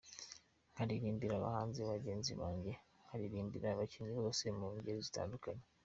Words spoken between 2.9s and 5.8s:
nkaririmbira abakinnyii bose mu ngeri zitandukanye.